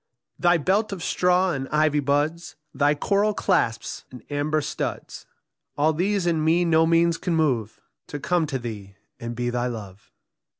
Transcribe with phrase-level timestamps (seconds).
[0.39, 5.27] Thy belt of straw and ivy buds, Thy coral clasps and amber studs,
[5.77, 9.67] All these in me no means can move To come to thee and be thy
[9.67, 10.11] love.